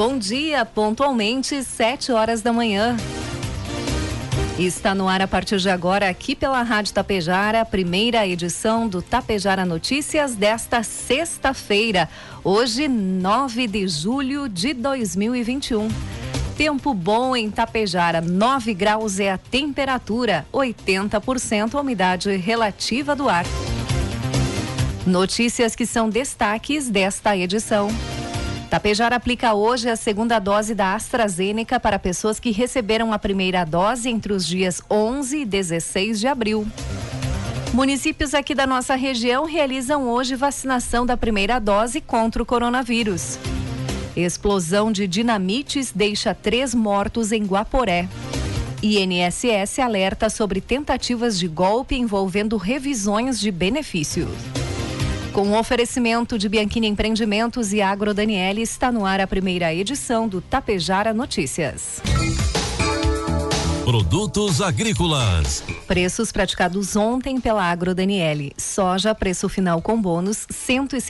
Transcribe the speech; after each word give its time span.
Bom 0.00 0.16
dia, 0.16 0.64
pontualmente, 0.64 1.62
7 1.62 2.10
horas 2.10 2.40
da 2.40 2.54
manhã. 2.54 2.96
Está 4.58 4.94
no 4.94 5.06
ar 5.06 5.20
a 5.20 5.28
partir 5.28 5.58
de 5.58 5.68
agora, 5.68 6.08
aqui 6.08 6.34
pela 6.34 6.62
Rádio 6.62 6.94
Tapejara, 6.94 7.60
a 7.60 7.66
primeira 7.66 8.26
edição 8.26 8.88
do 8.88 9.02
Tapejara 9.02 9.66
Notícias 9.66 10.34
desta 10.34 10.82
sexta-feira, 10.82 12.08
hoje, 12.42 12.88
9 12.88 13.66
de 13.66 13.86
julho 13.86 14.48
de 14.48 14.72
2021. 14.72 15.86
Tempo 16.56 16.94
bom 16.94 17.36
em 17.36 17.50
Tapejara, 17.50 18.22
9 18.22 18.72
graus 18.72 19.20
é 19.20 19.30
a 19.30 19.36
temperatura, 19.36 20.46
80% 20.50 21.74
a 21.74 21.80
umidade 21.82 22.34
relativa 22.38 23.14
do 23.14 23.28
ar. 23.28 23.44
Notícias 25.06 25.76
que 25.76 25.84
são 25.84 26.08
destaques 26.08 26.88
desta 26.88 27.36
edição. 27.36 27.90
Tapejara 28.70 29.16
aplica 29.16 29.52
hoje 29.52 29.90
a 29.90 29.96
segunda 29.96 30.38
dose 30.38 30.76
da 30.76 30.94
AstraZeneca 30.94 31.80
para 31.80 31.98
pessoas 31.98 32.38
que 32.38 32.52
receberam 32.52 33.12
a 33.12 33.18
primeira 33.18 33.64
dose 33.64 34.08
entre 34.08 34.32
os 34.32 34.46
dias 34.46 34.80
11 34.88 35.38
e 35.38 35.44
16 35.44 36.20
de 36.20 36.28
abril. 36.28 36.64
Municípios 37.74 38.32
aqui 38.32 38.54
da 38.54 38.68
nossa 38.68 38.94
região 38.94 39.44
realizam 39.44 40.08
hoje 40.08 40.36
vacinação 40.36 41.04
da 41.04 41.16
primeira 41.16 41.58
dose 41.58 42.00
contra 42.00 42.40
o 42.40 42.46
coronavírus. 42.46 43.40
Explosão 44.14 44.92
de 44.92 45.08
dinamites 45.08 45.90
deixa 45.92 46.32
três 46.32 46.72
mortos 46.72 47.32
em 47.32 47.44
Guaporé. 47.44 48.08
INSS 48.80 49.80
alerta 49.80 50.30
sobre 50.30 50.60
tentativas 50.60 51.36
de 51.36 51.48
golpe 51.48 51.96
envolvendo 51.96 52.56
revisões 52.56 53.40
de 53.40 53.50
benefícios. 53.50 54.59
Com 55.32 55.48
o 55.48 55.58
oferecimento 55.58 56.36
de 56.36 56.48
Bianchini 56.48 56.88
Empreendimentos 56.88 57.72
e 57.72 57.80
Agro 57.80 58.12
Daniele, 58.12 58.62
está 58.62 58.90
no 58.90 59.06
ar 59.06 59.20
a 59.20 59.26
primeira 59.28 59.72
edição 59.72 60.26
do 60.26 60.40
Tapejara 60.40 61.14
Notícias. 61.14 62.02
Produtos 63.84 64.60
agrícolas. 64.60 65.62
Preços 65.86 66.32
praticados 66.32 66.96
ontem 66.96 67.40
pela 67.40 67.62
Agro 67.62 67.94
Daniele. 67.94 68.52
Soja, 68.56 69.14
preço 69.14 69.48
final 69.48 69.80
com 69.80 70.00
bônus, 70.00 70.46
cento 70.50 70.96
e 70.96 71.00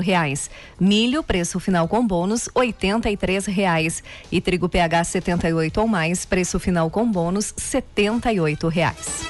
reais. 0.00 0.48
Milho, 0.78 1.22
preço 1.22 1.58
final 1.58 1.88
com 1.88 2.06
bônus, 2.06 2.48
oitenta 2.54 3.10
e 3.10 3.16
reais. 3.48 4.02
E 4.30 4.40
trigo 4.40 4.68
PH 4.68 5.04
78 5.04 5.80
ou 5.80 5.88
mais, 5.88 6.24
preço 6.24 6.58
final 6.60 6.88
com 6.88 7.10
bônus, 7.10 7.52
setenta 7.56 8.32
e 8.32 8.38
reais. 8.68 9.26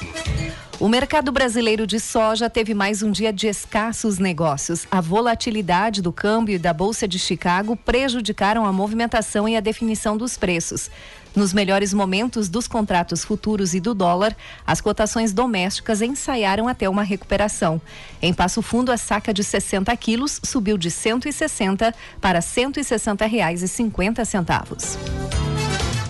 O 0.81 0.89
mercado 0.89 1.31
brasileiro 1.31 1.85
de 1.85 1.99
soja 1.99 2.49
teve 2.49 2.73
mais 2.73 3.03
um 3.03 3.11
dia 3.11 3.31
de 3.31 3.45
escassos 3.45 4.17
negócios. 4.17 4.87
A 4.89 4.99
volatilidade 4.99 6.01
do 6.01 6.11
câmbio 6.11 6.55
e 6.55 6.57
da 6.57 6.73
Bolsa 6.73 7.07
de 7.07 7.19
Chicago 7.19 7.75
prejudicaram 7.75 8.65
a 8.65 8.73
movimentação 8.73 9.47
e 9.47 9.55
a 9.55 9.59
definição 9.59 10.17
dos 10.17 10.37
preços. 10.37 10.89
Nos 11.35 11.53
melhores 11.53 11.93
momentos 11.93 12.49
dos 12.49 12.67
contratos 12.67 13.23
futuros 13.23 13.75
e 13.75 13.79
do 13.79 13.93
dólar, 13.93 14.35
as 14.65 14.81
cotações 14.81 15.31
domésticas 15.31 16.01
ensaiaram 16.01 16.67
até 16.67 16.89
uma 16.89 17.03
recuperação. 17.03 17.79
Em 18.19 18.33
Passo 18.33 18.63
Fundo, 18.63 18.91
a 18.91 18.97
saca 18.97 19.31
de 19.31 19.43
60 19.43 19.95
quilos 19.97 20.41
subiu 20.43 20.79
de 20.79 20.89
160 20.89 21.93
para 22.19 22.39
R$ 22.39 22.41
160 22.41 23.27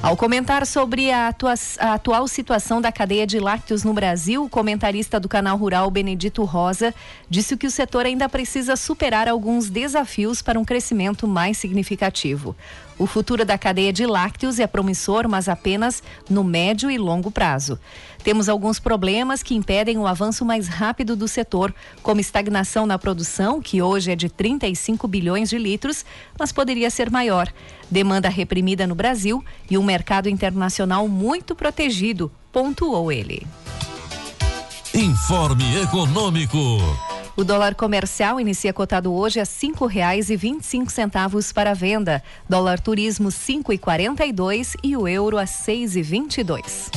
Ao 0.03 0.17
comentar 0.17 0.65
sobre 0.65 1.11
a, 1.11 1.27
atua 1.27 1.53
a, 1.77 1.93
atual 1.93 2.27
situação 2.27 2.81
da 2.81 2.91
cadeia 2.91 3.27
de 3.27 3.39
lácteos 3.39 3.83
no 3.83 3.93
Brasil, 3.93 4.43
o 4.43 4.49
comentarista 4.49 5.19
do 5.19 5.29
canal 5.29 5.55
Rural 5.55 5.91
Benedito 5.91 6.43
Rosa 6.43 6.91
disse 7.29 7.55
que 7.55 7.67
o 7.67 7.71
setor 7.71 8.07
ainda 8.07 8.27
precisa 8.27 8.75
superar 8.75 9.27
alguns 9.27 9.69
desafios 9.69 10.41
para 10.41 10.59
um 10.59 10.65
crescimento 10.65 11.27
mais 11.27 11.59
significativo. 11.59 12.55
O 13.01 13.07
futuro 13.07 13.43
da 13.43 13.57
cadeia 13.57 13.91
de 13.91 14.05
lácteos 14.05 14.59
é 14.59 14.67
promissor, 14.67 15.27
mas 15.27 15.49
apenas 15.49 16.03
no 16.29 16.43
médio 16.43 16.91
e 16.91 16.99
longo 16.99 17.31
prazo. 17.31 17.79
Temos 18.23 18.47
alguns 18.47 18.79
problemas 18.79 19.41
que 19.41 19.55
impedem 19.55 19.97
o 19.97 20.05
avanço 20.05 20.45
mais 20.45 20.67
rápido 20.67 21.15
do 21.15 21.27
setor, 21.27 21.73
como 22.03 22.21
estagnação 22.21 22.85
na 22.85 22.99
produção, 22.99 23.59
que 23.59 23.81
hoje 23.81 24.11
é 24.11 24.15
de 24.15 24.29
35 24.29 25.07
bilhões 25.07 25.49
de 25.49 25.57
litros, 25.57 26.05
mas 26.37 26.51
poderia 26.51 26.91
ser 26.91 27.09
maior, 27.09 27.51
demanda 27.89 28.29
reprimida 28.29 28.85
no 28.85 28.93
Brasil 28.93 29.43
e 29.67 29.79
um 29.79 29.83
mercado 29.83 30.29
internacional 30.29 31.07
muito 31.07 31.55
protegido, 31.55 32.31
pontuou 32.51 33.11
ele. 33.11 33.47
Informe 34.93 35.81
Econômico. 35.81 37.10
O 37.35 37.45
dólar 37.45 37.75
comercial 37.75 38.41
inicia 38.41 38.73
cotado 38.73 39.13
hoje 39.13 39.39
a 39.39 39.45
cinco 39.45 39.85
reais 39.85 40.29
e 40.29 40.35
vinte 40.35 40.63
e 40.63 40.65
cinco 40.65 40.91
centavos 40.91 41.53
para 41.53 41.73
venda. 41.73 42.21
Dólar 42.47 42.79
turismo 42.81 43.31
cinco 43.31 43.71
e 43.71 43.77
quarenta 43.77 44.25
e 44.25 44.33
dois 44.33 44.75
e 44.83 44.97
o 44.97 45.07
euro 45.07 45.37
a 45.37 45.45
seis 45.45 45.95
e 45.95 46.01
vinte 46.01 46.39
e 46.39 46.43
dois. 46.43 46.91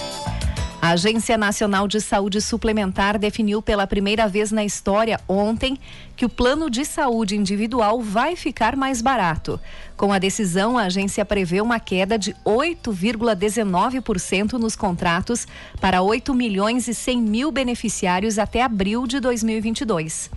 A 0.82 0.90
Agência 0.90 1.38
Nacional 1.38 1.86
de 1.86 2.00
Saúde 2.00 2.42
Suplementar 2.42 3.16
definiu 3.16 3.62
pela 3.62 3.86
primeira 3.86 4.28
vez 4.28 4.50
na 4.50 4.64
história 4.64 5.18
ontem 5.28 5.78
que 6.16 6.24
o 6.24 6.28
plano 6.28 6.70
de 6.70 6.84
saúde 6.84 7.36
individual 7.36 8.00
vai 8.00 8.36
ficar 8.36 8.76
mais 8.76 9.02
barato. 9.02 9.58
Com 9.96 10.12
a 10.12 10.18
decisão, 10.18 10.76
a 10.76 10.84
agência 10.84 11.24
prevê 11.24 11.60
uma 11.60 11.78
queda 11.78 12.18
de 12.18 12.34
8,19% 12.44 14.54
nos 14.54 14.74
contratos 14.74 15.46
para 15.80 16.02
8 16.02 16.34
milhões 16.34 16.88
e 16.88 16.94
100 16.94 17.22
mil 17.22 17.50
beneficiários 17.50 18.38
até 18.38 18.62
abril 18.62 19.06
de 19.06 19.20
2022. 19.20 20.30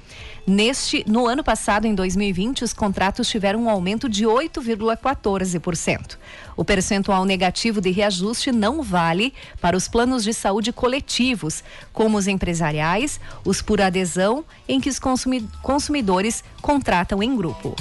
Neste, 0.45 1.03
no 1.05 1.27
ano 1.27 1.43
passado, 1.43 1.85
em 1.85 1.93
2020, 1.93 2.63
os 2.63 2.71
contratos 2.71 3.27
tiveram 3.27 3.63
um 3.63 3.69
aumento 3.69 4.07
de 4.07 4.23
8,14%. 4.23 6.17
O 6.55 6.63
percentual 6.63 7.25
negativo 7.25 7.81
de 7.81 7.91
reajuste 7.91 8.51
não 8.51 8.81
vale 8.81 9.33
para 9.59 9.75
os 9.75 9.89
planos 9.89 10.23
de 10.23 10.33
saúde 10.33 10.71
coletivos, 10.71 11.63
como 11.97 12.16
os 12.16 12.28
empresariais, 12.28 13.19
os 13.44 13.59
por 13.59 13.81
adesão, 13.81 14.46
em 14.68 14.80
que 14.80 14.88
os 14.88 15.00
consumidores 15.63 16.44
contratam 16.62 17.24
em 17.24 17.35
grupo. 17.35 17.75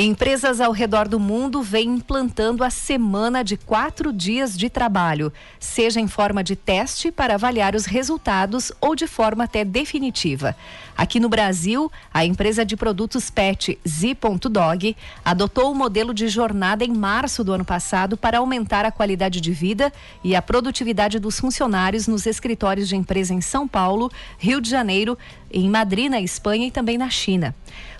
Empresas 0.00 0.60
ao 0.60 0.70
redor 0.70 1.08
do 1.08 1.18
mundo 1.18 1.60
vêm 1.60 1.88
implantando 1.88 2.62
a 2.62 2.70
semana 2.70 3.42
de 3.42 3.56
quatro 3.56 4.12
dias 4.12 4.56
de 4.56 4.70
trabalho, 4.70 5.32
seja 5.58 6.00
em 6.00 6.06
forma 6.06 6.44
de 6.44 6.54
teste 6.54 7.10
para 7.10 7.34
avaliar 7.34 7.74
os 7.74 7.84
resultados 7.84 8.70
ou 8.80 8.94
de 8.94 9.08
forma 9.08 9.42
até 9.42 9.64
definitiva. 9.64 10.54
Aqui 10.96 11.18
no 11.18 11.28
Brasil, 11.28 11.90
a 12.14 12.24
empresa 12.24 12.64
de 12.64 12.76
produtos 12.76 13.28
pet 13.28 13.76
Z.dog 13.88 14.96
adotou 15.24 15.72
o 15.72 15.74
modelo 15.74 16.14
de 16.14 16.28
jornada 16.28 16.84
em 16.84 16.92
março 16.92 17.42
do 17.42 17.52
ano 17.52 17.64
passado 17.64 18.16
para 18.16 18.38
aumentar 18.38 18.84
a 18.84 18.92
qualidade 18.92 19.40
de 19.40 19.50
vida 19.50 19.92
e 20.22 20.36
a 20.36 20.40
produtividade 20.40 21.18
dos 21.18 21.40
funcionários 21.40 22.06
nos 22.06 22.24
escritórios 22.24 22.88
de 22.88 22.94
empresa 22.94 23.34
em 23.34 23.40
São 23.40 23.66
Paulo, 23.66 24.12
Rio 24.38 24.60
de 24.60 24.70
Janeiro, 24.70 25.18
em 25.50 25.68
Madrid, 25.68 26.08
na 26.08 26.20
Espanha 26.20 26.68
e 26.68 26.70
também 26.70 26.96
na 26.96 27.10
China. 27.10 27.52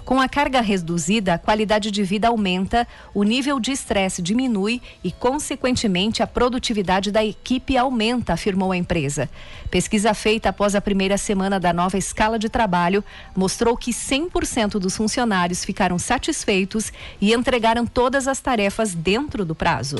Com 0.08 0.22
a 0.22 0.26
carga 0.26 0.62
reduzida, 0.62 1.34
a 1.34 1.38
qualidade 1.38 1.90
de 1.90 2.02
vida 2.02 2.28
aumenta, 2.28 2.88
o 3.12 3.22
nível 3.22 3.60
de 3.60 3.72
estresse 3.72 4.22
diminui 4.22 4.80
e, 5.04 5.12
consequentemente, 5.12 6.22
a 6.22 6.26
produtividade 6.26 7.12
da 7.12 7.22
equipe 7.22 7.76
aumenta, 7.76 8.32
afirmou 8.32 8.72
a 8.72 8.76
empresa. 8.78 9.28
Pesquisa 9.70 10.14
feita 10.14 10.48
após 10.48 10.74
a 10.74 10.80
primeira 10.80 11.18
semana 11.18 11.60
da 11.60 11.74
nova 11.74 11.98
escala 11.98 12.38
de 12.38 12.48
trabalho 12.48 13.04
mostrou 13.36 13.76
que 13.76 13.90
100% 13.90 14.78
dos 14.78 14.96
funcionários 14.96 15.62
ficaram 15.62 15.98
satisfeitos 15.98 16.90
e 17.20 17.34
entregaram 17.34 17.84
todas 17.84 18.26
as 18.26 18.40
tarefas 18.40 18.94
dentro 18.94 19.44
do 19.44 19.54
prazo. 19.54 19.96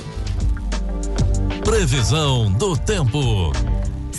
Previsão 1.63 2.51
do 2.51 2.75
tempo. 2.79 3.53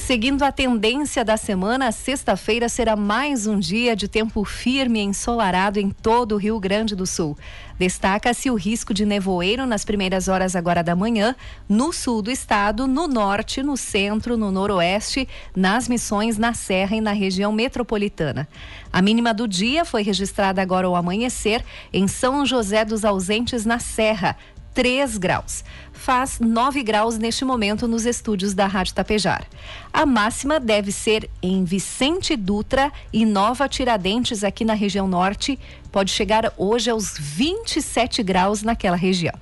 Seguindo 0.09 0.41
a 0.41 0.51
tendência 0.51 1.23
da 1.23 1.38
semana, 1.38 1.91
sexta-feira 1.91 2.67
será 2.67 2.95
mais 2.95 3.45
um 3.45 3.59
dia 3.59 3.95
de 3.95 4.07
tempo 4.07 4.44
firme 4.44 5.00
e 5.00 5.03
ensolarado 5.03 5.79
em 5.79 5.91
todo 5.91 6.31
o 6.33 6.38
Rio 6.39 6.59
Grande 6.59 6.95
do 6.95 7.06
Sul. 7.06 7.38
Destaca-se 7.77 8.50
o 8.50 8.56
risco 8.56 8.91
de 8.91 9.06
nevoeiro 9.06 9.67
nas 9.67 9.85
primeiras 9.85 10.27
horas 10.27 10.56
agora 10.56 10.83
da 10.83 10.95
manhã, 10.95 11.35
no 11.69 11.94
sul 11.94 12.23
do 12.23 12.31
estado, 12.31 12.88
no 12.88 13.07
norte, 13.07 13.61
no 13.61 13.77
centro, 13.77 14.35
no 14.35 14.51
noroeste, 14.51 15.29
nas 15.56 15.88
missões, 15.88 16.39
na 16.39 16.56
serra 16.56 16.97
e 16.97 17.01
na 17.01 17.11
região 17.11 17.51
metropolitana. 17.51 18.47
A 18.91 19.03
mínima 19.03 19.31
do 19.31 19.47
dia 19.47 19.85
foi 19.85 20.01
registrada 20.01 20.59
agora 20.59 20.88
ao 20.88 20.95
amanhecer 20.95 21.63
em 21.94 22.07
São 22.07 22.47
José 22.47 22.83
dos 22.83 23.06
Ausentes, 23.06 23.63
na 23.63 23.77
Serra, 23.77 24.35
3 24.74 25.18
graus. 25.18 25.63
Faz 25.94 26.39
9 26.39 26.81
graus 26.83 27.18
neste 27.18 27.44
momento 27.44 27.88
nos 27.88 28.06
estúdios 28.06 28.54
da 28.54 28.68
Rádio 28.68 28.94
Tapejar. 28.94 29.45
A 29.92 30.06
máxima 30.06 30.60
deve 30.60 30.92
ser 30.92 31.30
em 31.42 31.63
Vicente 31.63 32.36
Dutra 32.36 32.92
e 33.12 33.25
Nova 33.25 33.68
Tiradentes, 33.68 34.44
aqui 34.44 34.63
na 34.63 34.74
região 34.74 35.07
norte. 35.07 35.60
Pode 35.92 36.12
chegar 36.12 36.54
hoje 36.57 36.89
aos 36.89 37.18
27 37.18 38.24
graus 38.24 38.63
naquela 38.63 38.95
região. 38.95 39.38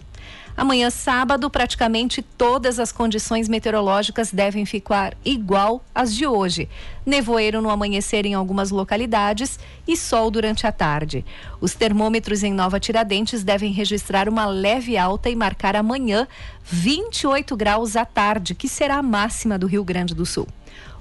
Amanhã, 0.57 0.89
sábado, 0.89 1.51
praticamente 1.51 2.23
todas 2.23 2.79
as 2.79 2.91
condições 2.91 3.47
meteorológicas 3.47 4.31
devem 4.31 4.65
ficar 4.65 5.15
igual 5.23 5.85
às 5.93 6.11
de 6.11 6.25
hoje. 6.25 6.67
Nevoeiro 7.05 7.61
no 7.61 7.69
amanhecer 7.69 8.25
em 8.25 8.33
algumas 8.33 8.71
localidades 8.71 9.59
e 9.87 9.95
sol 9.95 10.31
durante 10.31 10.65
a 10.65 10.71
tarde. 10.71 11.23
Os 11.61 11.75
termômetros 11.75 12.41
em 12.41 12.51
Nova 12.51 12.79
Tiradentes 12.79 13.43
devem 13.43 13.71
registrar 13.71 14.27
uma 14.27 14.47
leve 14.47 14.97
alta 14.97 15.29
e 15.29 15.35
marcar 15.35 15.75
amanhã 15.75 16.27
28 16.63 17.55
graus 17.55 17.95
à 17.95 18.03
tarde, 18.03 18.55
que 18.55 18.67
será 18.67 18.95
a 18.95 19.03
máxima 19.03 19.59
do 19.59 19.67
Rio 19.67 19.83
Grande 19.83 20.15
do 20.15 20.25
Sul. 20.25 20.47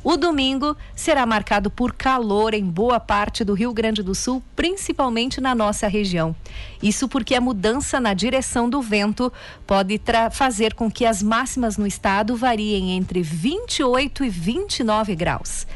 O 0.08 0.16
domingo 0.16 0.76
será 0.94 1.26
marcado 1.26 1.68
por 1.68 1.92
calor 1.92 2.54
em 2.54 2.62
boa 2.64 3.00
parte 3.00 3.42
do 3.42 3.54
Rio 3.54 3.72
Grande 3.72 4.04
do 4.04 4.14
Sul, 4.14 4.40
principalmente 4.54 5.40
na 5.40 5.52
nossa 5.52 5.88
região. 5.88 6.32
Isso 6.80 7.08
porque 7.08 7.34
a 7.34 7.40
mudança 7.40 7.98
na 7.98 8.14
direção 8.14 8.70
do 8.70 8.80
vento 8.80 9.32
pode 9.66 10.00
fazer 10.30 10.74
com 10.74 10.88
que 10.88 11.04
as 11.04 11.24
máximas 11.24 11.76
no 11.76 11.88
estado 11.88 12.36
variem 12.36 12.92
entre 12.92 13.20
28 13.20 14.24
e 14.24 14.28
29 14.28 15.16
graus. 15.16 15.66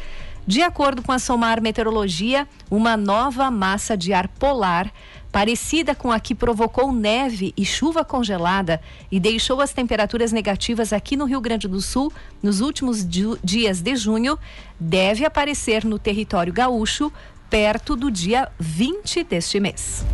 De 0.47 0.63
acordo 0.63 1.03
com 1.03 1.13
a 1.13 1.19
Somar 1.19 1.63
Meteorologia, 1.63 2.49
uma 2.71 2.97
nova 2.97 3.51
massa 3.51 3.97
de 3.97 4.13
ar 4.13 4.27
polar 4.27 4.91
parecida 5.31 5.95
com 5.95 6.11
a 6.11 6.19
que 6.19 6.35
provocou 6.35 6.93
neve 6.93 7.53
e 7.57 7.65
chuva 7.65 8.05
congelada 8.05 8.81
e 9.11 9.21
deixou 9.21 9.61
as 9.61 9.73
temperaturas 9.73 10.33
negativas 10.33 10.93
aqui 10.93 11.17
no 11.17 11.25
Rio 11.25 11.41
Grande 11.41 11.69
do 11.69 11.81
Sul 11.81 12.13
nos 12.43 12.61
últimos 12.61 13.07
dias 13.43 13.81
de 13.81 13.97
junho, 13.97 14.39
deve 14.79 15.25
aparecer 15.25 15.85
no 15.85 15.99
território 15.99 16.53
gaúcho 16.53 17.13
perto 17.49 17.97
do 17.97 18.11
dia 18.11 18.49
20 18.59 19.25
deste 19.25 19.61
mês. 19.61 20.05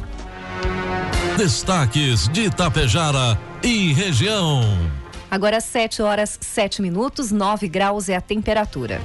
Destaques 1.36 2.28
de 2.28 2.44
Itapejara 2.44 3.38
e 3.62 3.92
região. 3.92 4.62
Agora 5.30 5.60
7 5.60 6.00
horas 6.02 6.38
7 6.40 6.80
minutos, 6.80 7.30
9 7.30 7.68
graus 7.68 8.08
é 8.08 8.16
a 8.16 8.20
temperatura. 8.20 9.00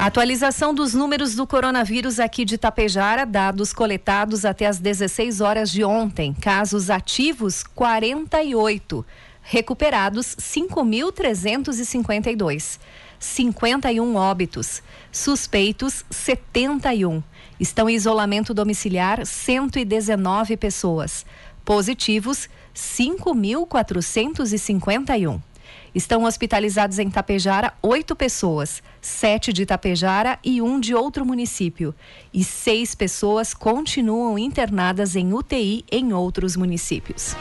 Atualização 0.00 0.72
dos 0.72 0.94
números 0.94 1.34
do 1.34 1.46
coronavírus 1.46 2.18
aqui 2.18 2.46
de 2.46 2.56
Tapejara, 2.56 3.26
dados 3.26 3.70
coletados 3.70 4.46
até 4.46 4.64
as 4.64 4.78
16 4.78 5.42
horas 5.42 5.70
de 5.70 5.84
ontem. 5.84 6.32
Casos 6.32 6.88
ativos 6.88 7.62
48, 7.62 9.04
recuperados 9.42 10.34
5.352. 10.36 12.78
51 13.18 14.16
óbitos, 14.16 14.82
suspeitos 15.12 16.02
71. 16.08 17.22
Estão 17.60 17.86
em 17.86 17.94
isolamento 17.94 18.54
domiciliar 18.54 19.26
119 19.26 20.56
pessoas. 20.56 21.26
Positivos 21.62 22.48
5.451. 22.74 25.42
Estão 25.94 26.24
hospitalizados 26.24 26.98
em 26.98 27.10
Tapejara 27.10 27.72
oito 27.82 28.14
pessoas, 28.14 28.82
sete 29.00 29.52
de 29.52 29.66
Tapejara 29.66 30.38
e 30.44 30.62
um 30.62 30.78
de 30.78 30.94
outro 30.94 31.26
município. 31.26 31.94
E 32.32 32.44
seis 32.44 32.94
pessoas 32.94 33.52
continuam 33.52 34.38
internadas 34.38 35.16
em 35.16 35.32
UTI 35.32 35.84
em 35.90 36.12
outros 36.12 36.56
municípios. 36.56 37.34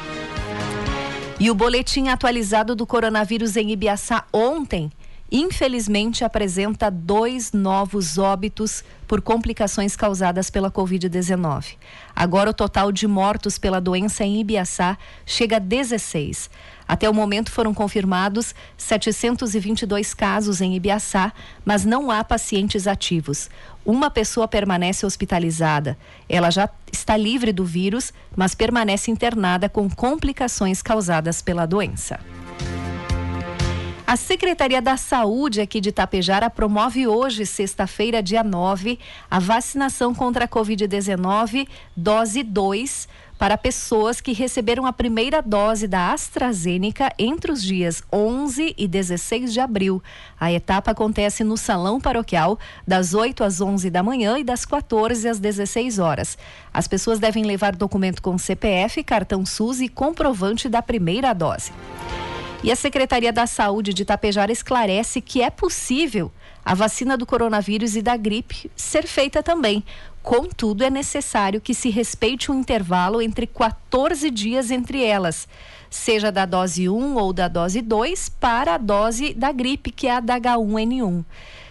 E 1.40 1.50
o 1.50 1.56
boletim 1.56 2.10
atualizado 2.10 2.76
do 2.76 2.86
coronavírus 2.86 3.56
em 3.56 3.72
Ibiaçá 3.72 4.26
ontem 4.34 4.92
infelizmente 5.31 6.24
apresenta 6.24 6.90
dois 6.90 7.52
novos 7.52 8.18
óbitos 8.18 8.84
por 9.08 9.22
complicações 9.22 9.96
causadas 9.96 10.50
pela 10.50 10.72
Covid-19. 10.72 11.76
Agora 12.16 12.50
o 12.50 12.54
total 12.54 12.92
de 12.92 13.08
mortos 13.08 13.58
pela 13.58 13.80
doença 13.80 14.24
em 14.24 14.40
Ibiaçá 14.40 14.98
chega 15.26 15.58
a 15.58 15.60
16. 15.60 16.50
Até 16.88 17.10
o 17.10 17.14
momento 17.14 17.52
foram 17.52 17.74
confirmados 17.74 18.56
722 18.78 20.14
casos 20.14 20.62
em 20.62 20.76
Ibiaçá, 20.76 21.32
mas 21.64 21.86
não 21.86 22.10
há 22.10 22.24
pacientes 22.24 22.88
ativos. 22.88 23.50
Uma 23.86 24.10
pessoa 24.10 24.48
permanece 24.48 25.06
hospitalizada. 25.06 25.98
Ela 26.28 26.50
já 26.50 26.70
está 26.92 27.16
livre 27.16 27.54
do 27.54 27.64
vírus, 27.64 28.12
mas 28.36 28.56
permanece 28.56 29.12
internada 29.12 29.70
com 29.70 29.90
complicações 29.90 30.82
causadas 30.82 31.42
pela 31.42 31.66
doença. 31.66 32.20
A 34.10 34.16
Secretaria 34.16 34.82
da 34.82 34.98
Saúde 34.98 35.62
aqui 35.62 35.80
de 35.80 35.90
Itapejara 35.90 36.50
promove 36.50 37.06
hoje, 37.06 37.46
sexta-feira, 37.46 38.24
dia 38.24 38.44
9, 38.44 38.98
a 39.30 39.38
vacinação 39.38 40.16
contra 40.16 40.46
a 40.46 40.48
Covid-19, 40.48 41.68
dose 41.96 42.42
2, 42.42 43.08
para 43.38 43.56
pessoas 43.56 44.20
que 44.20 44.34
receberam 44.34 44.88
a 44.88 44.92
primeira 44.92 45.44
dose 45.44 45.88
da 45.88 46.12
AstraZeneca 46.12 47.14
entre 47.20 47.52
os 47.52 47.62
dias 47.62 48.02
11 48.12 48.74
e 48.76 48.88
16 48.88 49.54
de 49.54 49.60
abril. 49.60 50.02
A 50.40 50.52
etapa 50.52 50.90
acontece 50.90 51.44
no 51.44 51.56
Salão 51.56 52.02
Paroquial, 52.02 52.58
das 52.88 53.14
8 53.14 53.44
às 53.44 53.62
11 53.62 53.92
da 53.92 54.02
manhã 54.02 54.40
e 54.40 54.44
das 54.44 54.66
14 54.66 55.30
às 55.30 55.38
16 55.38 56.00
horas. 56.00 56.36
As 56.74 56.88
pessoas 56.88 57.20
devem 57.20 57.44
levar 57.44 57.76
documento 57.76 58.24
com 58.24 58.40
CPF, 58.40 59.04
cartão 59.04 59.46
SUS 59.46 59.82
e 59.82 59.88
comprovante 59.88 60.68
da 60.68 60.82
primeira 60.82 61.32
dose. 61.32 61.72
E 62.62 62.72
a 62.72 62.76
Secretaria 62.76 63.32
da 63.32 63.48
Saúde 63.48 63.94
de 63.94 64.02
Itapejara 64.02 64.52
esclarece 64.52 65.22
que 65.22 65.42
é 65.42 65.50
possível 65.50 66.30
a 66.64 66.74
vacina 66.76 67.18
do 67.18 67.26
coronavírus 67.26 67.96
e 67.96 68.02
da 68.02 68.18
gripe 68.18 68.70
ser 68.76 69.08
feita 69.08 69.42
também. 69.42 69.82
Contudo, 70.22 70.84
é 70.84 70.90
necessário 70.90 71.62
que 71.62 71.74
se 71.74 71.90
respeite 71.90 72.52
um 72.52 72.60
intervalo 72.60 73.22
entre 73.22 73.48
14 73.48 74.30
dias 74.30 74.72
entre 74.72 75.02
elas, 75.04 75.48
seja 75.90 76.34
da 76.34 76.46
dose 76.46 76.90
1 76.90 77.16
ou 77.16 77.32
da 77.32 77.48
dose 77.48 77.82
2 77.82 78.28
para 78.28 78.76
a 78.76 78.78
dose 78.78 79.34
da 79.34 79.54
gripe, 79.54 79.90
que 79.90 80.08
é 80.08 80.18
a 80.18 80.20
da 80.20 80.38
H1N1. 80.38 81.24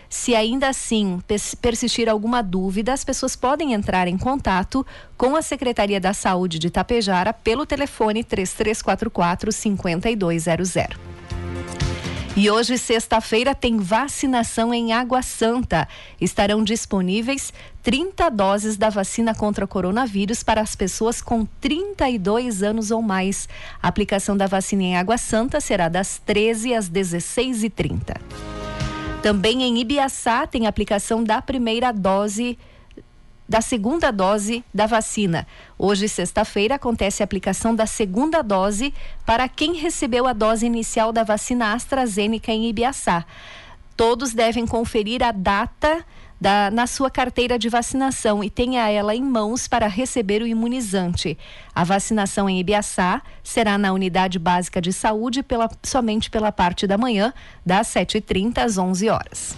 Se 0.08 0.34
ainda 0.34 0.68
assim 0.68 1.22
persistir 1.60 2.08
alguma 2.08 2.42
dúvida, 2.42 2.92
as 2.92 3.04
pessoas 3.04 3.36
podem 3.36 3.74
entrar 3.74 4.08
em 4.08 4.16
contato 4.16 4.86
com 5.16 5.36
a 5.36 5.42
Secretaria 5.42 6.00
da 6.00 6.14
Saúde 6.14 6.58
de 6.58 6.70
Tapejara 6.70 7.32
pelo 7.32 7.66
telefone 7.66 8.24
3344 8.24 9.52
5200. 9.52 10.74
E 12.36 12.48
hoje, 12.48 12.78
sexta-feira, 12.78 13.52
tem 13.52 13.78
vacinação 13.78 14.72
em 14.72 14.92
Água 14.92 15.22
Santa. 15.22 15.88
Estarão 16.20 16.62
disponíveis 16.62 17.52
30 17.82 18.30
doses 18.30 18.76
da 18.76 18.88
vacina 18.88 19.34
contra 19.34 19.64
o 19.64 19.68
coronavírus 19.68 20.44
para 20.44 20.60
as 20.60 20.76
pessoas 20.76 21.20
com 21.20 21.44
32 21.60 22.62
anos 22.62 22.92
ou 22.92 23.02
mais. 23.02 23.48
A 23.82 23.88
aplicação 23.88 24.36
da 24.36 24.46
vacina 24.46 24.84
em 24.84 24.96
Água 24.96 25.18
Santa 25.18 25.60
será 25.60 25.88
das 25.88 26.22
13 26.24 26.74
às 26.74 26.88
16h30. 26.88 28.57
Também 29.28 29.62
em 29.62 29.78
Ibiaçá 29.78 30.46
tem 30.46 30.66
aplicação 30.66 31.22
da 31.22 31.42
primeira 31.42 31.92
dose 31.92 32.58
da 33.46 33.60
segunda 33.60 34.10
dose 34.10 34.64
da 34.72 34.86
vacina. 34.86 35.46
Hoje, 35.78 36.08
sexta-feira, 36.08 36.76
acontece 36.76 37.22
a 37.22 37.24
aplicação 37.24 37.74
da 37.74 37.84
segunda 37.84 38.40
dose 38.40 38.94
para 39.26 39.46
quem 39.46 39.74
recebeu 39.74 40.26
a 40.26 40.32
dose 40.32 40.64
inicial 40.64 41.12
da 41.12 41.24
vacina 41.24 41.74
AstraZeneca 41.74 42.50
em 42.50 42.70
Ibiaçá. 42.70 43.26
Todos 43.94 44.32
devem 44.32 44.66
conferir 44.66 45.22
a 45.22 45.30
data 45.30 46.02
da, 46.40 46.70
na 46.70 46.86
sua 46.86 47.10
carteira 47.10 47.58
de 47.58 47.68
vacinação 47.68 48.42
e 48.42 48.50
tenha 48.50 48.88
ela 48.88 49.14
em 49.14 49.22
mãos 49.22 49.66
para 49.66 49.86
receber 49.86 50.42
o 50.42 50.46
imunizante. 50.46 51.36
A 51.74 51.84
vacinação 51.84 52.48
em 52.48 52.60
Ibiaçá 52.60 53.22
será 53.42 53.76
na 53.78 53.92
unidade 53.92 54.38
básica 54.38 54.80
de 54.80 54.92
saúde 54.92 55.42
pela, 55.42 55.68
somente 55.82 56.30
pela 56.30 56.52
parte 56.52 56.86
da 56.86 56.98
manhã, 56.98 57.32
das 57.64 57.88
7h30 57.88 58.58
às 58.58 58.78
11 58.78 59.08
horas. 59.08 59.56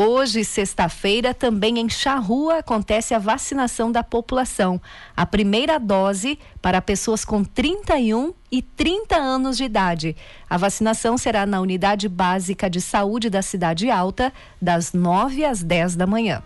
Hoje, 0.00 0.44
sexta-feira, 0.44 1.34
também 1.34 1.80
em 1.80 1.88
Charrua 1.88 2.58
acontece 2.58 3.14
a 3.14 3.18
vacinação 3.18 3.90
da 3.90 4.04
população. 4.04 4.80
A 5.16 5.26
primeira 5.26 5.76
dose 5.76 6.38
para 6.62 6.80
pessoas 6.80 7.24
com 7.24 7.42
31 7.42 8.32
e 8.48 8.62
30 8.62 9.16
anos 9.16 9.56
de 9.56 9.64
idade. 9.64 10.14
A 10.48 10.56
vacinação 10.56 11.18
será 11.18 11.44
na 11.44 11.60
unidade 11.60 12.08
básica 12.08 12.70
de 12.70 12.80
saúde 12.80 13.28
da 13.28 13.42
Cidade 13.42 13.90
Alta, 13.90 14.32
das 14.62 14.92
9 14.92 15.44
às 15.44 15.64
10 15.64 15.96
da 15.96 16.06
manhã. 16.06 16.44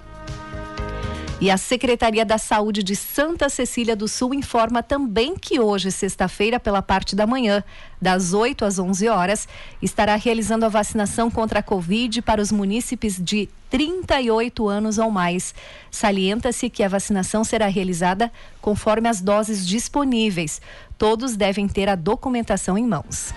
E 1.42 1.50
a 1.50 1.56
Secretaria 1.56 2.24
da 2.24 2.38
Saúde 2.38 2.84
de 2.84 2.94
Santa 2.94 3.48
Cecília 3.48 3.96
do 3.96 4.06
Sul 4.06 4.32
informa 4.32 4.80
também 4.80 5.34
que 5.34 5.58
hoje, 5.58 5.90
sexta-feira, 5.90 6.60
pela 6.60 6.80
parte 6.80 7.16
da 7.16 7.26
manhã, 7.26 7.64
das 8.00 8.32
8 8.32 8.64
às 8.64 8.78
11 8.78 9.08
horas, 9.08 9.48
estará 9.82 10.14
realizando 10.14 10.64
a 10.64 10.68
vacinação 10.68 11.28
contra 11.28 11.58
a 11.58 11.62
Covid 11.62 12.22
para 12.22 12.40
os 12.40 12.52
munícipes 12.52 13.20
de 13.20 13.48
38 13.70 14.68
anos 14.68 14.98
ou 14.98 15.10
mais. 15.10 15.52
Salienta-se 15.90 16.70
que 16.70 16.84
a 16.84 16.88
vacinação 16.88 17.42
será 17.42 17.66
realizada 17.66 18.30
conforme 18.60 19.08
as 19.08 19.20
doses 19.20 19.66
disponíveis. 19.66 20.62
Todos 20.96 21.34
devem 21.34 21.66
ter 21.66 21.88
a 21.88 21.96
documentação 21.96 22.78
em 22.78 22.86
mãos. 22.86 23.34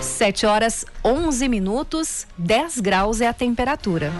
7 0.00 0.44
horas 0.44 0.84
11 1.04 1.48
minutos, 1.48 2.26
10 2.36 2.80
graus 2.80 3.20
é 3.20 3.28
a 3.28 3.32
temperatura. 3.32 4.12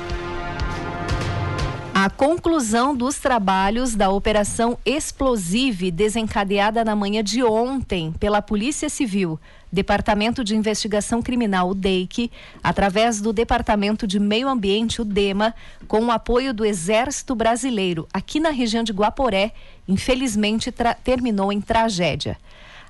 A 2.02 2.08
conclusão 2.08 2.96
dos 2.96 3.18
trabalhos 3.18 3.94
da 3.94 4.08
Operação 4.08 4.78
Explosive, 4.86 5.90
desencadeada 5.90 6.82
na 6.82 6.96
manhã 6.96 7.22
de 7.22 7.44
ontem 7.44 8.10
pela 8.18 8.40
Polícia 8.40 8.88
Civil, 8.88 9.38
Departamento 9.70 10.42
de 10.42 10.56
Investigação 10.56 11.20
Criminal, 11.20 11.68
o 11.68 11.74
DEIC, 11.74 12.30
através 12.64 13.20
do 13.20 13.34
Departamento 13.34 14.06
de 14.06 14.18
Meio 14.18 14.48
Ambiente, 14.48 15.02
o 15.02 15.04
DEMA, 15.04 15.54
com 15.86 16.06
o 16.06 16.10
apoio 16.10 16.54
do 16.54 16.64
Exército 16.64 17.34
Brasileiro, 17.34 18.08
aqui 18.14 18.40
na 18.40 18.48
região 18.48 18.82
de 18.82 18.94
Guaporé, 18.94 19.52
infelizmente 19.86 20.72
terminou 21.04 21.52
em 21.52 21.60
tragédia. 21.60 22.38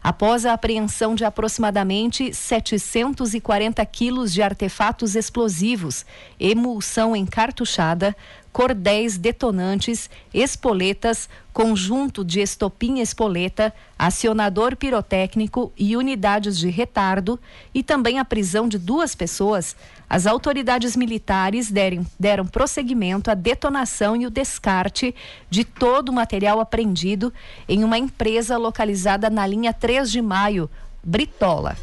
Após 0.03 0.47
a 0.47 0.55
apreensão 0.55 1.15
de 1.15 1.27
aproximadamente 1.27 2.33
740 2.33 3.85
quilos 3.85 4.33
de 4.33 4.41
artefatos 4.41 5.15
explosivos, 5.15 6.07
emulsão 6.39 7.15
encartuchada, 7.15 8.17
cordéis 8.51 9.19
detonantes, 9.19 10.09
espoletas, 10.33 11.29
conjunto 11.53 12.25
de 12.25 12.41
estopim 12.41 13.01
espoleta, 13.01 13.75
acionador 13.99 14.75
pirotécnico 14.75 15.71
e 15.77 15.95
unidades 15.95 16.57
de 16.57 16.71
retardo, 16.71 17.39
e 17.75 17.83
também 17.83 18.19
a 18.19 18.25
prisão 18.25 18.69
de 18.69 18.79
duas 18.79 19.15
pessoas, 19.15 19.77
as 20.11 20.27
autoridades 20.27 20.97
militares 20.97 21.71
deram, 21.71 22.05
deram 22.19 22.45
prosseguimento 22.45 23.31
à 23.31 23.35
detonação 23.35 24.17
e 24.17 24.27
o 24.27 24.31
descarte 24.31 25.15
de 25.49 25.63
todo 25.65 26.09
o 26.09 26.13
material 26.13 26.59
apreendido 26.59 27.33
em 27.69 27.85
uma 27.85 27.97
empresa 27.97 28.57
localizada 28.59 29.31
na 29.31 29.47
linha 29.47 29.73
3 29.73 30.11
de 30.11 30.21
maio, 30.21 30.69
Britola. 31.01 31.77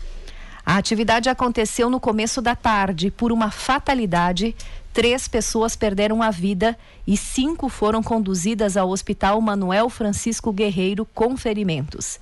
A 0.66 0.76
atividade 0.76 1.30
aconteceu 1.30 1.90
no 1.90 2.02
começo 2.02 2.42
da 2.42 2.54
tarde. 2.54 3.10
Por 3.10 3.32
uma 3.32 3.50
fatalidade, 3.50 4.54
três 4.92 5.26
pessoas 5.26 5.78
perderam 5.78 6.22
a 6.22 6.30
vida 6.30 6.78
e 7.08 7.16
cinco 7.16 7.70
foram 7.70 8.04
conduzidas 8.04 8.76
ao 8.76 8.90
Hospital 8.90 9.40
Manuel 9.40 9.90
Francisco 9.90 10.52
Guerreiro 10.52 11.06
com 11.06 11.38
ferimentos. 11.38 12.20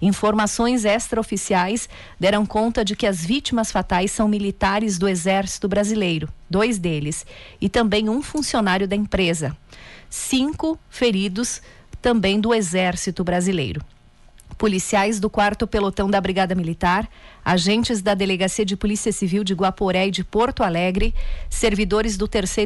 Informações 0.00 0.84
extraoficiais 0.84 1.88
deram 2.18 2.46
conta 2.46 2.84
de 2.84 2.94
que 2.94 3.06
as 3.06 3.24
vítimas 3.24 3.72
fatais 3.72 4.10
são 4.10 4.28
militares 4.28 4.98
do 4.98 5.08
Exército 5.08 5.68
Brasileiro, 5.68 6.28
dois 6.48 6.78
deles, 6.78 7.26
e 7.60 7.68
também 7.68 8.08
um 8.08 8.22
funcionário 8.22 8.86
da 8.86 8.94
empresa. 8.94 9.56
Cinco 10.08 10.78
feridos 10.88 11.60
também 12.00 12.40
do 12.40 12.54
Exército 12.54 13.24
Brasileiro 13.24 13.84
policiais 14.58 15.20
do 15.20 15.30
4 15.30 15.66
Pelotão 15.68 16.10
da 16.10 16.20
Brigada 16.20 16.54
Militar, 16.54 17.08
agentes 17.44 18.02
da 18.02 18.12
Delegacia 18.12 18.64
de 18.64 18.76
Polícia 18.76 19.12
Civil 19.12 19.44
de 19.44 19.54
Guaporé 19.54 20.08
e 20.08 20.10
de 20.10 20.24
Porto 20.24 20.64
Alegre, 20.64 21.14
servidores 21.48 22.16
do 22.16 22.26
3 22.26 22.56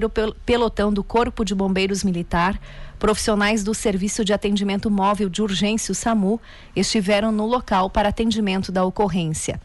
Pelotão 0.46 0.90
do 0.90 1.04
Corpo 1.04 1.44
de 1.44 1.54
Bombeiros 1.54 2.02
Militar, 2.02 2.58
profissionais 2.98 3.62
do 3.62 3.74
Serviço 3.74 4.24
de 4.24 4.32
Atendimento 4.32 4.90
Móvel 4.90 5.28
de 5.28 5.42
Urgência, 5.42 5.92
o 5.92 5.94
SAMU, 5.94 6.40
estiveram 6.74 7.30
no 7.30 7.46
local 7.46 7.90
para 7.90 8.08
atendimento 8.08 8.72
da 8.72 8.84
ocorrência. 8.84 9.60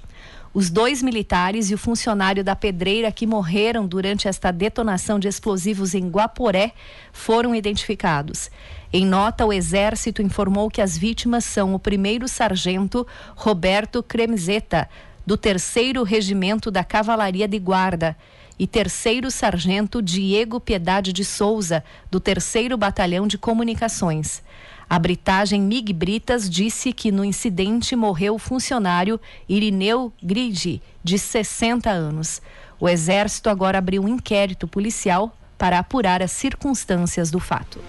Os 0.58 0.72
dois 0.72 1.04
militares 1.04 1.70
e 1.70 1.76
o 1.76 1.78
funcionário 1.78 2.44
da 2.44 2.56
pedreira 2.56 3.12
que 3.12 3.28
morreram 3.28 3.86
durante 3.86 4.28
esta 4.28 4.50
detonação 4.50 5.20
de 5.20 5.28
explosivos 5.28 5.94
em 5.94 6.10
Guaporé 6.10 6.72
foram 7.14 7.54
identificados. 7.54 8.50
Em 8.92 9.06
nota, 9.06 9.46
o 9.46 9.54
Exército 9.54 10.20
informou 10.20 10.68
que 10.68 10.82
as 10.82 10.98
vítimas 10.98 11.46
são 11.46 11.76
o 11.76 11.80
primeiro 11.80 12.28
sargento 12.28 13.06
Roberto 13.36 14.02
Cremzeta, 14.02 14.90
do 15.24 15.38
terceiro 15.38 16.02
Regimento 16.02 16.72
da 16.72 16.84
Cavalaria 16.84 17.48
de 17.48 17.60
Guarda, 17.60 18.18
e 18.58 18.66
terceiro 18.66 19.30
sargento 19.30 20.02
Diego 20.02 20.60
Piedade 20.60 21.14
de 21.14 21.24
Souza, 21.24 21.84
do 22.10 22.20
terceiro 22.20 22.76
Batalhão 22.76 23.28
de 23.28 23.38
Comunicações. 23.38 24.42
A 24.90 24.98
britagem 24.98 25.62
Mig 25.62 25.92
Britas 25.92 26.50
disse 26.50 26.94
que 26.94 27.12
no 27.12 27.26
incidente 27.26 27.94
morreu 27.94 28.36
o 28.36 28.40
funcionário 28.40 29.20
Irineu 29.48 30.14
Grigi, 30.24 30.82
de 31.04 31.20
60 31.20 31.90
anos. 31.90 32.42
O 32.80 32.88
Exército 32.88 33.50
agora 33.50 33.80
abriu 33.80 34.04
um 34.04 34.08
inquérito 34.08 34.66
policial 34.66 35.36
para 35.58 35.80
apurar 35.80 36.22
as 36.22 36.32
circunstâncias 36.32 37.30
do 37.30 37.40
fato. 37.40 37.82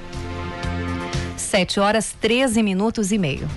7 1.37 1.79
horas 1.79 2.17
13 2.21 2.65
minutos 2.65 3.13
e 3.13 3.19
meio. 3.19 3.49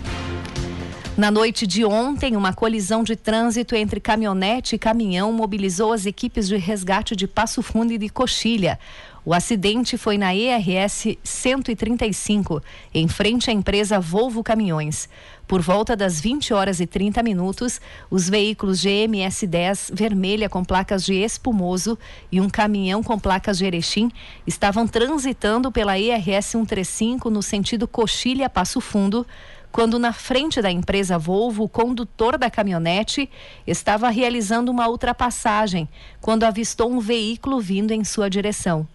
Na 1.17 1.29
noite 1.29 1.67
de 1.67 1.83
ontem, 1.83 2.37
uma 2.37 2.53
colisão 2.53 3.03
de 3.03 3.15
trânsito 3.15 3.75
entre 3.75 3.99
caminhonete 3.99 4.75
e 4.75 4.79
caminhão 4.79 5.31
mobilizou 5.33 5.91
as 5.91 6.05
equipes 6.05 6.47
de 6.47 6.55
resgate 6.57 7.15
de 7.15 7.27
Passo 7.27 7.61
Fundo 7.61 7.91
e 7.91 7.97
de 7.97 8.07
Coxilha. 8.07 8.79
O 9.23 9.35
acidente 9.35 9.99
foi 9.99 10.17
na 10.17 10.33
ERS 10.35 11.15
135, 11.23 12.59
em 12.91 13.07
frente 13.07 13.51
à 13.51 13.53
empresa 13.53 13.99
Volvo 13.99 14.43
Caminhões. 14.43 15.07
Por 15.47 15.61
volta 15.61 15.95
das 15.95 16.19
20 16.19 16.55
horas 16.55 16.79
e 16.79 16.87
30 16.87 17.21
minutos, 17.21 17.79
os 18.09 18.27
veículos 18.27 18.81
GMS 18.81 19.45
10 19.45 19.91
vermelha 19.93 20.49
com 20.49 20.63
placas 20.63 21.05
de 21.05 21.13
espumoso 21.13 21.99
e 22.31 22.41
um 22.41 22.49
caminhão 22.49 23.03
com 23.03 23.19
placas 23.19 23.59
de 23.59 23.65
Erechim 23.65 24.11
estavam 24.47 24.87
transitando 24.87 25.71
pela 25.71 25.99
ERS 25.99 26.47
135 26.47 27.29
no 27.29 27.43
sentido 27.43 27.87
Coxilha 27.87 28.49
Passo 28.49 28.81
Fundo 28.81 29.27
quando 29.71 29.99
na 29.99 30.11
frente 30.11 30.61
da 30.63 30.71
empresa 30.71 31.17
Volvo, 31.19 31.63
o 31.63 31.69
condutor 31.69 32.39
da 32.39 32.49
caminhonete 32.49 33.29
estava 33.67 34.09
realizando 34.09 34.71
uma 34.71 34.87
ultrapassagem 34.89 35.87
quando 36.19 36.43
avistou 36.43 36.91
um 36.91 36.99
veículo 36.99 37.59
vindo 37.61 37.91
em 37.91 38.03
sua 38.03 38.27
direção. 38.27 38.87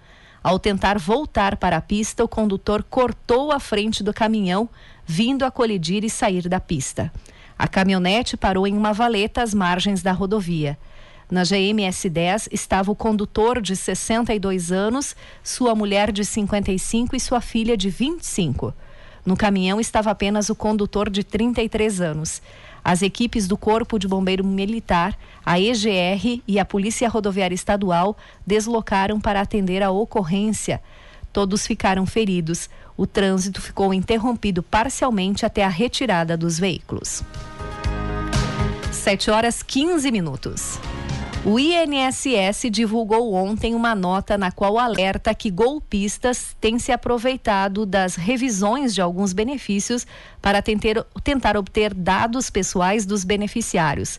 Ao 0.47 0.61
tentar 0.61 0.97
voltar 0.97 1.57
para 1.57 1.77
a 1.77 1.81
pista, 1.81 2.23
o 2.23 2.29
condutor 2.29 2.85
cortou 2.89 3.51
a 3.51 3.59
frente 3.59 4.05
do 4.05 4.15
caminhão, 4.15 4.69
vindo 5.05 5.45
a 5.45 5.51
colidir 5.51 6.05
e 6.05 6.09
sair 6.09 6.49
da 6.49 6.61
pista. 6.61 7.13
A 7.59 7.67
caminhonete 7.67 8.37
parou 8.37 8.65
em 8.65 8.77
uma 8.77 8.93
valeta 8.93 9.43
às 9.43 9.53
margens 9.53 10.05
da 10.05 10.13
rodovia. 10.13 10.79
Na 11.29 11.43
GMS 11.43 12.09
10 12.09 12.51
estava 12.53 12.93
o 12.93 12.95
condutor 12.95 13.61
de 13.61 13.75
62 13.75 14.71
anos, 14.71 15.17
sua 15.43 15.75
mulher 15.75 16.13
de 16.13 16.25
55 16.25 17.17
e 17.17 17.19
sua 17.19 17.41
filha 17.41 17.77
de 17.77 17.91
25. 17.91 18.73
No 19.25 19.37
caminhão 19.37 19.81
estava 19.81 20.13
apenas 20.13 20.49
o 20.49 20.55
condutor 20.55 21.11
de 21.11 21.25
33 21.25 22.01
anos. 22.01 22.41
As 22.89 23.03
equipes 23.03 23.49
do 23.49 23.57
Corpo 23.57 23.99
de 23.99 24.07
Bombeiro 24.07 24.45
Militar, 24.45 25.19
a 25.45 25.59
EGR 25.59 26.41
e 26.47 26.57
a 26.61 26.65
Polícia 26.65 27.09
Rodoviária 27.09 27.53
Estadual 27.53 28.17
deslocaram 28.47 29.21
para 29.21 29.41
atender 29.41 29.83
a 29.83 29.91
ocorrência. 29.91 30.81
Todos 31.33 31.67
ficaram 31.67 32.07
feridos. 32.07 32.71
O 32.97 33.05
trânsito 33.05 33.61
ficou 33.61 33.93
interrompido 33.93 34.63
parcialmente 34.63 35.45
até 35.45 35.65
a 35.65 35.69
retirada 35.69 36.37
dos 36.37 36.61
veículos. 36.61 37.25
7 38.93 39.33
horas 39.33 39.65
15 39.65 40.13
minutos. 40.13 40.79
O 41.49 41.61
INSS 41.61 42.69
divulgou 42.73 43.33
ontem 43.33 43.73
uma 43.73 43.95
nota 43.95 44.37
na 44.37 44.51
qual 44.51 44.81
alerta 44.81 45.33
que 45.33 45.49
golpistas 45.49 46.57
têm 46.61 46.77
se 46.77 46.91
aproveitado 46.91 47.87
das 47.87 48.17
revisões 48.17 48.93
de 48.93 49.01
alguns 49.01 49.33
benefícios 49.33 50.05
para 50.43 50.61
tentar, 50.61 51.07
tentar 51.23 51.57
obter 51.57 51.95
dados 51.95 52.51
pessoais 52.51 53.07
dos 53.07 53.23
beneficiários. 53.23 54.19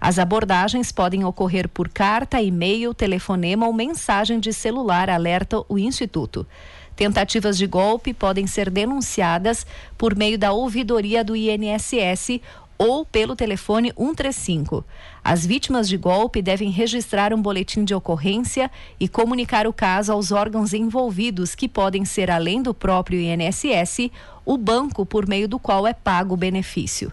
As 0.00 0.20
abordagens 0.20 0.92
podem 0.92 1.24
ocorrer 1.24 1.68
por 1.68 1.88
carta, 1.88 2.40
e-mail, 2.40 2.94
telefonema 2.94 3.66
ou 3.66 3.72
mensagem 3.72 4.38
de 4.38 4.52
celular, 4.52 5.10
alerta 5.10 5.60
o 5.68 5.80
Instituto. 5.80 6.46
Tentativas 6.94 7.58
de 7.58 7.66
golpe 7.66 8.14
podem 8.14 8.46
ser 8.46 8.70
denunciadas 8.70 9.66
por 9.96 10.14
meio 10.14 10.38
da 10.38 10.52
ouvidoria 10.52 11.24
do 11.24 11.34
INSS 11.34 12.40
ou 12.78 13.04
pelo 13.04 13.34
telefone 13.34 13.92
135. 13.96 14.84
As 15.24 15.44
vítimas 15.44 15.88
de 15.88 15.96
golpe 15.96 16.40
devem 16.40 16.70
registrar 16.70 17.34
um 17.34 17.42
boletim 17.42 17.84
de 17.84 17.94
ocorrência 17.94 18.70
e 19.00 19.08
comunicar 19.08 19.66
o 19.66 19.72
caso 19.72 20.12
aos 20.12 20.30
órgãos 20.30 20.72
envolvidos, 20.72 21.54
que 21.54 21.68
podem 21.68 22.04
ser, 22.04 22.30
além 22.30 22.62
do 22.62 22.72
próprio 22.72 23.20
INSS, 23.20 24.10
o 24.46 24.56
banco 24.56 25.04
por 25.04 25.26
meio 25.26 25.48
do 25.48 25.58
qual 25.58 25.86
é 25.86 25.92
pago 25.92 26.34
o 26.34 26.36
benefício. 26.36 27.12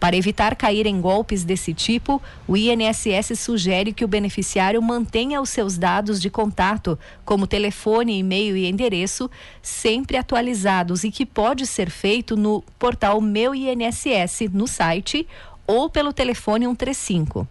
Para 0.00 0.16
evitar 0.16 0.56
cair 0.56 0.86
em 0.86 0.98
golpes 0.98 1.44
desse 1.44 1.74
tipo, 1.74 2.22
o 2.48 2.56
INSS 2.56 3.38
sugere 3.38 3.92
que 3.92 4.02
o 4.02 4.08
beneficiário 4.08 4.80
mantenha 4.80 5.42
os 5.42 5.50
seus 5.50 5.76
dados 5.76 6.22
de 6.22 6.30
contato, 6.30 6.98
como 7.22 7.46
telefone, 7.46 8.18
e-mail 8.18 8.56
e 8.56 8.66
endereço, 8.66 9.30
sempre 9.60 10.16
atualizados 10.16 11.04
e 11.04 11.10
que 11.10 11.26
pode 11.26 11.66
ser 11.66 11.90
feito 11.90 12.34
no 12.34 12.64
portal 12.78 13.20
Meu 13.20 13.54
INSS 13.54 14.48
no 14.50 14.66
site 14.66 15.28
ou 15.66 15.90
pelo 15.90 16.14
telefone 16.14 16.64
135. 16.64 17.46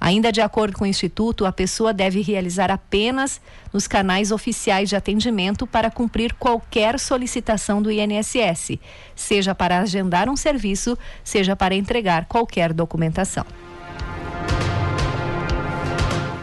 Ainda 0.00 0.32
de 0.32 0.40
acordo 0.40 0.78
com 0.78 0.84
o 0.84 0.86
Instituto, 0.86 1.44
a 1.44 1.52
pessoa 1.52 1.92
deve 1.92 2.22
realizar 2.22 2.70
apenas 2.70 3.40
nos 3.72 3.86
canais 3.86 4.32
oficiais 4.32 4.88
de 4.88 4.96
atendimento 4.96 5.66
para 5.66 5.90
cumprir 5.90 6.32
qualquer 6.34 6.98
solicitação 6.98 7.82
do 7.82 7.90
INSS, 7.90 8.78
seja 9.14 9.54
para 9.54 9.78
agendar 9.78 10.28
um 10.28 10.36
serviço, 10.36 10.96
seja 11.22 11.54
para 11.54 11.74
entregar 11.74 12.24
qualquer 12.24 12.72
documentação. 12.72 13.44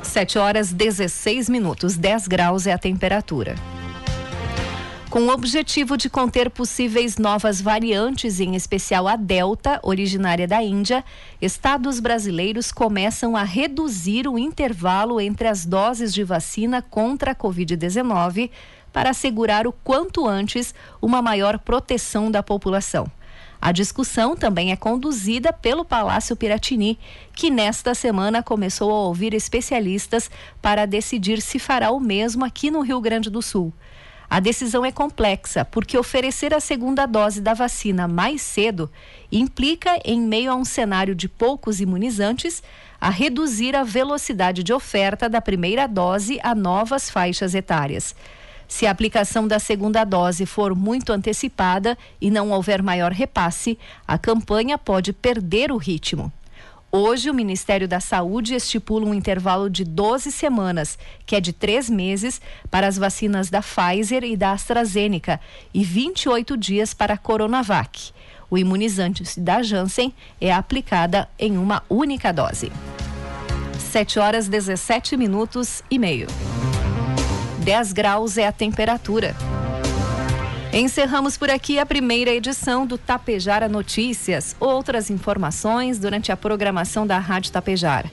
7 0.04 0.40
horas 0.40 0.72
16 0.72 1.50
minutos, 1.50 1.96
10 1.96 2.28
graus 2.28 2.66
é 2.66 2.74
a 2.74 2.78
temperatura. 2.78 3.56
Com 5.10 5.22
o 5.22 5.30
objetivo 5.32 5.96
de 5.96 6.10
conter 6.10 6.50
possíveis 6.50 7.18
novas 7.18 7.62
variantes, 7.62 8.42
em 8.42 8.56
especial 8.56 9.08
a 9.08 9.16
Delta, 9.16 9.80
originária 9.82 10.46
da 10.46 10.62
Índia, 10.62 11.02
estados 11.42 12.02
brasileiros 12.02 12.74
começam 12.74 13.38
a 13.38 13.44
reduzir 13.44 14.28
o 14.28 14.38
intervalo 14.38 15.22
entre 15.22 15.48
as 15.48 15.66
doses 15.66 16.14
de 16.14 16.26
vacina 16.26 16.82
contra 16.82 17.32
a 17.32 17.36
Covid-19 17.36 18.50
para 18.92 19.12
assegurar 19.12 19.66
o 19.66 19.72
quanto 19.72 20.28
antes 20.28 20.76
uma 21.02 21.22
maior 21.22 21.58
proteção 21.58 22.30
da 22.30 22.44
população. 22.44 23.10
A 23.62 23.72
discussão 23.72 24.36
também 24.36 24.74
é 24.74 24.76
conduzida 24.76 25.54
pelo 25.54 25.86
Palácio 25.86 26.36
Piratini, 26.36 27.00
que 27.34 27.50
nesta 27.50 27.96
semana 27.96 28.44
começou 28.44 28.92
a 28.92 29.06
ouvir 29.06 29.34
especialistas 29.34 30.30
para 30.62 30.86
decidir 30.86 31.42
se 31.42 31.60
fará 31.60 31.92
o 31.92 32.00
mesmo 32.00 32.44
aqui 32.44 32.70
no 32.70 32.82
Rio 32.82 33.00
Grande 33.00 33.30
do 33.30 33.42
Sul. 33.42 33.74
A 34.30 34.42
decisão 34.42 34.86
é 34.86 34.92
complexa, 34.92 35.64
porque 35.64 35.98
oferecer 35.98 36.54
a 36.54 36.60
segunda 36.60 37.06
dose 37.06 37.40
da 37.40 37.54
vacina 37.54 38.10
mais 38.10 38.42
cedo 38.42 38.92
implica, 39.32 39.98
em 40.04 40.20
meio 40.20 40.52
a 40.52 40.56
um 40.56 40.66
cenário 40.66 41.16
de 41.16 41.30
poucos 41.30 41.80
imunizantes, 41.80 42.62
a 43.00 43.10
reduzir 43.10 43.74
a 43.74 43.84
velocidade 43.84 44.64
de 44.64 44.74
oferta 44.74 45.30
da 45.30 45.40
primeira 45.40 45.88
dose 45.88 46.40
a 46.44 46.54
novas 46.54 47.10
faixas 47.10 47.56
etárias. 47.56 48.14
Se 48.68 48.86
a 48.86 48.92
aplicação 48.92 49.48
da 49.48 49.60
segunda 49.60 50.04
dose 50.04 50.46
for 50.46 50.76
muito 50.76 51.14
antecipada 51.14 51.98
e 52.20 52.30
não 52.30 52.52
houver 52.52 52.84
maior 52.84 53.14
repasse, 53.14 53.80
a 54.06 54.18
campanha 54.18 54.78
pode 54.78 55.14
perder 55.14 55.72
o 55.72 55.78
ritmo. 55.78 56.34
Hoje, 57.00 57.30
o 57.30 57.34
Ministério 57.34 57.88
da 57.88 58.00
Saúde 58.00 58.56
estipula 58.56 59.06
um 59.06 59.14
intervalo 59.14 59.70
de 59.70 59.84
12 59.84 60.32
semanas, 60.32 60.98
que 61.28 61.36
é 61.36 61.40
de 61.40 61.54
três 61.54 61.92
meses, 61.92 62.42
para 62.72 62.88
as 62.88 62.98
vacinas 62.98 63.52
da 63.52 63.62
Pfizer 63.62 64.24
e 64.24 64.36
da 64.36 64.52
AstraZeneca 64.52 65.40
e 65.72 65.84
28 65.84 66.58
dias 66.58 66.96
para 66.96 67.14
a 67.14 67.18
Coronavac. 67.18 68.12
O 68.50 68.58
imunizante 68.58 69.40
da 69.40 69.62
Janssen 69.62 70.12
é 70.42 70.52
aplicada 70.52 71.30
em 71.38 71.56
uma 71.60 71.84
única 71.88 72.34
dose. 72.34 72.72
7 73.78 74.18
horas 74.18 74.48
17 74.48 75.16
minutos 75.18 75.84
e 75.92 76.00
meio. 76.00 76.26
10 77.64 77.94
graus 77.94 78.40
é 78.40 78.48
a 78.48 78.52
temperatura. 78.52 79.36
Encerramos 80.80 81.36
por 81.40 81.50
aqui 81.50 81.80
a 81.80 81.88
primeira 81.88 82.30
edição 82.30 82.86
do 82.86 83.00
Tapejara 83.00 83.68
Notícias. 83.68 84.56
Outras 84.60 85.10
informações 85.10 85.98
durante 85.98 86.32
a 86.32 86.38
programação 86.38 87.08
da 87.08 87.18
Rádio 87.18 87.52
Tapejara. 87.52 88.12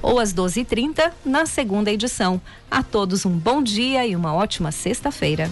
Ou 0.00 0.18
às 0.18 0.32
12h30, 0.32 1.12
na 1.22 1.44
segunda 1.44 1.92
edição. 1.92 2.40
A 2.70 2.82
todos 2.82 3.26
um 3.26 3.32
bom 3.32 3.62
dia 3.62 4.06
e 4.06 4.16
uma 4.16 4.32
ótima 4.32 4.72
sexta-feira. 4.72 5.50